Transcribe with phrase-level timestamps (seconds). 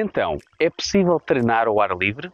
[0.00, 2.30] Então, é possível treinar ao ar livre?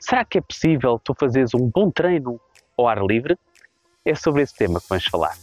[0.00, 2.40] Será que é possível tu fazeres um bom treino
[2.76, 3.38] ao ar livre?
[4.04, 5.36] É sobre esse tema que vamos falar.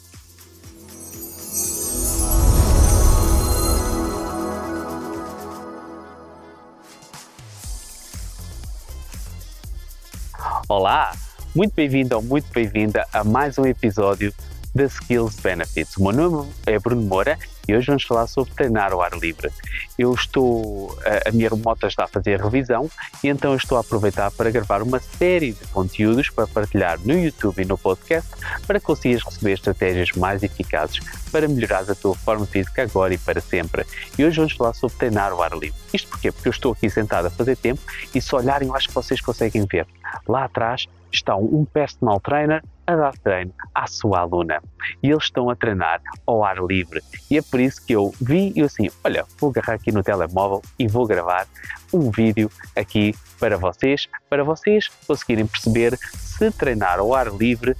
[10.67, 11.13] Olá,
[11.56, 14.33] muito bem-vindo ou muito bem-vinda a mais um episódio
[14.74, 15.97] da Skills Benefits.
[15.97, 19.49] O meu nome é Bruno Moura e hoje vamos falar sobre treinar ao ar livre.
[19.98, 22.90] Eu estou, a minha remota está a fazer a revisão
[23.23, 27.62] e então estou a aproveitar para gravar uma série de conteúdos para partilhar no YouTube
[27.62, 28.30] e no podcast
[28.66, 31.00] para que consigas receber estratégias mais eficazes
[31.31, 33.86] para melhorar a tua forma física agora e para sempre.
[34.17, 35.80] E hoje vamos falar sobre treinar ao ar livre.
[35.94, 36.31] Isto porquê?
[36.31, 37.81] Porque eu estou aqui sentado a fazer tempo
[38.16, 39.86] e se olharem eu acho que vocês conseguem ver.
[40.28, 44.62] Lá atrás está um personal trainer a dar treino à sua aluna.
[45.02, 47.02] E eles estão a treinar ao ar livre.
[47.30, 50.62] E é por isso que eu vi e assim, olha, vou agarrar aqui no telemóvel
[50.77, 51.48] e vou gravar
[51.94, 57.75] um vídeo aqui para vocês, para vocês conseguirem perceber se treinar ao ar livre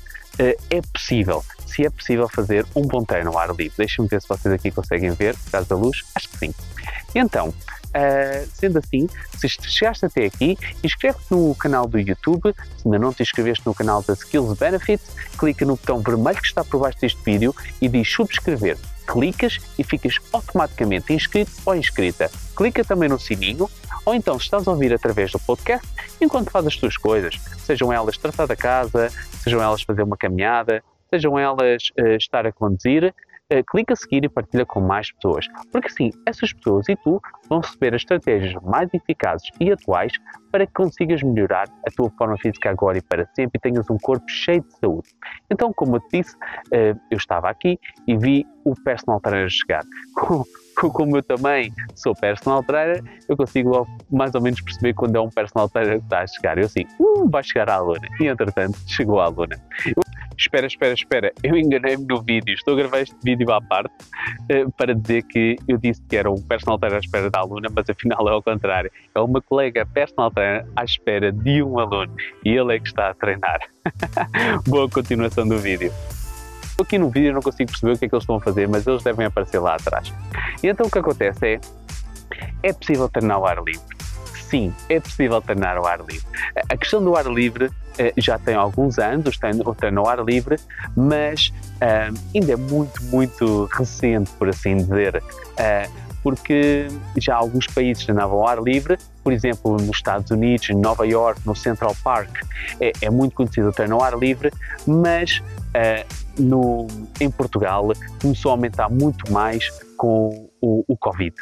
[0.70, 1.44] é possível.
[1.66, 3.74] Se é possível fazer um bom treino ao ar livre.
[3.78, 6.04] Deixem-me ver se vocês aqui conseguem ver, por causa da luz.
[6.16, 6.54] Acho que sim.
[7.16, 7.54] Então,
[7.92, 12.56] Uh, sendo assim, se chegaste até aqui, inscreve-te no canal do YouTube.
[12.78, 16.48] Se ainda não te inscreveste no canal da Skills Benefits, clica no botão vermelho que
[16.48, 18.78] está por baixo deste vídeo e diz subscrever.
[19.06, 22.32] Clicas e ficas automaticamente inscrito ou inscrita.
[22.62, 23.68] Clica também no sininho,
[24.06, 25.88] ou então se estás a ouvir através do podcast,
[26.22, 29.10] enquanto fazes as tuas coisas, sejam elas tratar da casa,
[29.42, 33.06] sejam elas fazer uma caminhada, sejam elas uh, estar a conduzir,
[33.52, 35.48] uh, clica a seguir e partilha com mais pessoas.
[35.72, 40.14] Porque assim, essas pessoas e tu vão receber as estratégias mais eficazes e atuais
[40.52, 43.98] para que consigas melhorar a tua forma física agora e para sempre e tenhas um
[43.98, 45.10] corpo cheio de saúde.
[45.50, 49.82] Então, como eu te disse, uh, eu estava aqui e vi o personal trainer chegar.
[50.90, 55.30] como eu também sou personal trainer, eu consigo mais ou menos perceber quando é um
[55.30, 56.58] personal trainer que está a chegar.
[56.58, 58.08] Eu assim, uh, vai chegar a aluna.
[58.20, 59.60] E entretanto, chegou a aluna.
[59.86, 60.02] Eu
[60.38, 64.72] espera, espera, espera, eu enganei-me no vídeo, estou a gravar este vídeo à parte uh,
[64.72, 67.90] para dizer que eu disse que era um personal trainer à espera da aluna, mas
[67.90, 72.14] afinal é ao contrário, é uma colega personal trainer à espera de um aluno
[72.44, 73.60] e ele é que está a treinar.
[74.68, 75.92] Boa continuação do vídeo.
[76.82, 78.86] Aqui no vídeo não consigo perceber o que é que eles estão a fazer, mas
[78.86, 80.14] eles devem aparecer lá atrás.
[80.64, 81.62] E então o que acontece é,
[82.64, 84.02] é possível treinar ao ar livre
[84.52, 86.28] sim, é possível treinar ao ar livre.
[86.70, 90.58] A questão do ar livre eh, já tem alguns anos, o treino ao ar livre,
[90.96, 91.54] mas
[92.34, 95.18] ainda é muito, muito recente, por assim dizer.
[95.18, 96.88] Uh, porque
[97.18, 101.42] já alguns países treinavam ao ar livre, por exemplo, nos Estados Unidos, em Nova York,
[101.46, 102.44] no Central Park,
[102.80, 104.52] é, é muito conhecido o treino ao ar livre,
[104.86, 106.86] mas uh, no,
[107.20, 109.68] em Portugal começou a aumentar muito mais
[109.98, 111.34] com o, o Covid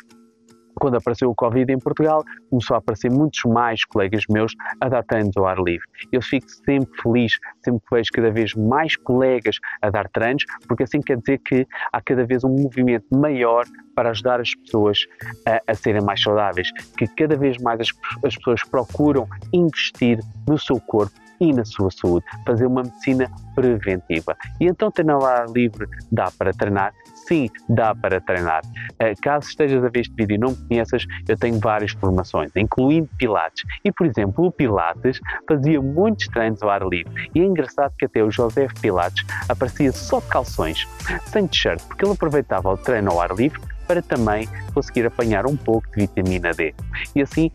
[0.79, 5.03] quando apareceu o Covid em Portugal, começou a aparecer muitos mais colegas meus a dar
[5.03, 5.85] treinos ao ar livre.
[6.11, 10.83] Eu fico sempre feliz, sempre que vejo cada vez mais colegas a dar treinos, porque
[10.83, 14.99] assim quer dizer que há cada vez um movimento maior para ajudar as pessoas
[15.45, 17.89] a, a serem mais saudáveis, que cada vez mais as,
[18.23, 24.35] as pessoas procuram investir no seu corpo e na sua saúde, fazer uma medicina preventiva.
[24.59, 26.93] E então treinar ar livre dá para treinar
[27.29, 28.63] sim, dá para treinar.
[28.65, 32.51] Uh, caso estejas a ver este vídeo e não me conheças, eu tenho várias formações,
[32.55, 33.63] incluindo Pilates.
[33.85, 37.29] E, por exemplo, o Pilates fazia muitos treinos ao ar livre.
[37.35, 40.87] E é engraçado que até o José Pilates aparecia só de calções,
[41.27, 45.57] sem t-shirt, porque ele aproveitava o treino ao ar livre para também conseguir apanhar um
[45.57, 46.75] pouco de vitamina D.
[47.15, 47.49] E assim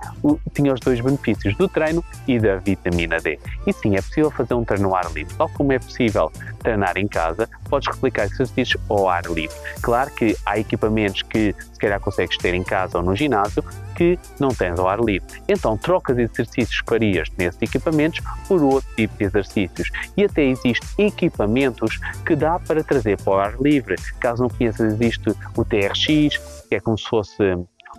[0.53, 3.39] tinha os dois benefícios do treino e da vitamina D.
[3.65, 6.99] E sim, é possível fazer um treino ao ar livre, tal como é possível treinar
[6.99, 9.57] em casa, podes replicar exercícios ao ar livre.
[9.83, 13.65] Claro que há equipamentos que se calhar consegues ter em casa ou no ginásio
[13.97, 15.43] que não tens ao ar livre.
[15.49, 19.91] Então trocas exercícios que farias nesses equipamentos por outro tipo de exercícios.
[20.17, 23.97] E até existem equipamentos que dá para trazer para o ar livre.
[24.21, 27.43] Caso não conheças, existe o TRX, que é como se fosse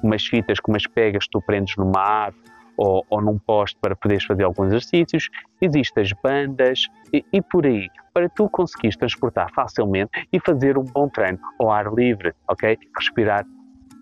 [0.02, 3.96] umas fitas com umas pegas que tu prendes numa árvore ou, ou num poste para
[3.96, 5.30] poderes fazer alguns exercícios.
[5.62, 10.84] Existem as bandas e, e por aí para tu conseguires transportar facilmente e fazer um
[10.84, 12.78] bom treino ao ar livre, ok?
[12.98, 13.46] Respirar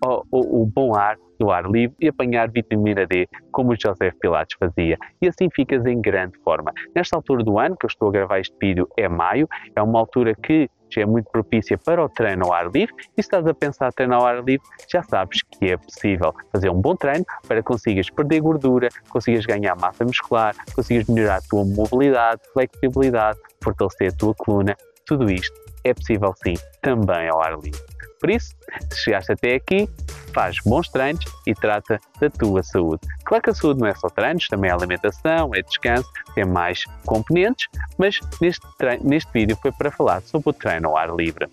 [0.04, 4.12] o, o, o bom ar do ar livre e apanhar vitamina D, como o José
[4.20, 4.96] Pilates fazia.
[5.20, 6.72] E assim ficas em grande forma.
[6.94, 9.98] Nesta altura do ano, que eu estou a gravar este vídeo, é maio, é uma
[9.98, 13.44] altura que já é muito propícia para o treino ao ar livre e se estás
[13.46, 17.24] a pensar treinar ao ar livre, já sabes que é possível fazer um bom treino
[17.48, 23.38] para que consigas perder gordura, consigas ganhar massa muscular, consigas melhorar a tua mobilidade, flexibilidade,
[23.60, 27.80] fortalecer a tua coluna, tudo isto é possível sim, também ao ar livre.
[28.20, 28.54] Por isso,
[28.90, 29.88] se chegaste até aqui,
[30.32, 33.00] faz bons treinos e trata da tua saúde.
[33.24, 36.84] Claro que a saúde não é só treinos, também é alimentação, é descanso, tem mais
[37.04, 41.46] componentes, mas neste, treino, neste vídeo foi para falar sobre o treino ao ar livre.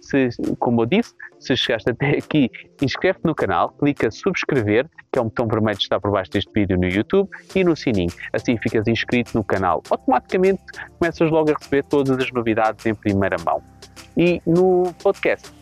[0.00, 5.22] Se, como eu disse, se chegaste até aqui, inscreve-te no canal, clica subscrever, que é
[5.22, 8.12] um botão vermelho que está por baixo deste vídeo no YouTube, e no sininho.
[8.32, 9.82] Assim ficas inscrito no canal.
[9.90, 10.62] Automaticamente
[10.98, 13.62] começas logo a receber todas as novidades em primeira mão.
[14.16, 15.52] E no podcast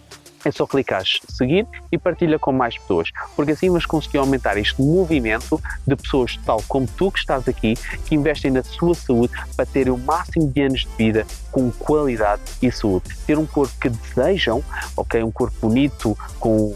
[0.45, 4.81] é só clicar seguir e partilha com mais pessoas, porque assim vais conseguir aumentar este
[4.81, 7.75] movimento de pessoas tal como tu que estás aqui,
[8.07, 12.43] que investem na sua saúde para terem o máximo de anos de vida com qualidade
[12.61, 13.05] e saúde.
[13.27, 14.63] Ter um corpo que desejam,
[14.97, 15.23] ok?
[15.23, 16.75] Um corpo bonito, com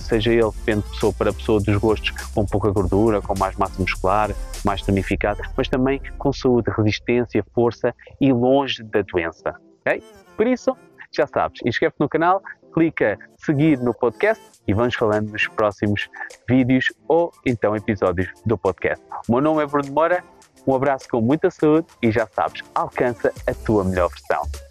[0.00, 3.80] seja ele, depende de pessoa para pessoa, dos gostos com pouca gordura, com mais massa
[3.80, 4.34] muscular,
[4.64, 9.54] mais tonificada, mas também com saúde, resistência, força e longe da doença.
[9.86, 10.02] ok?
[10.36, 10.76] Por isso,
[11.12, 16.08] já sabes, inscreve-te no canal, clica seguir no podcast e vamos falando nos próximos
[16.48, 19.04] vídeos ou então episódios do podcast.
[19.28, 20.22] O meu nome é Bruno Moura,
[20.66, 24.67] um abraço com muita saúde e já sabes, alcança a tua melhor versão.